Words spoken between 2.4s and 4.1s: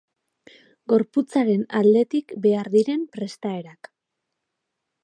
behar diren prestaerak.